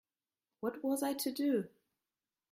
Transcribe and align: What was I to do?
What 0.61 0.83
was 0.83 1.03
I 1.03 1.13
to 1.13 1.31
do? 1.31 1.69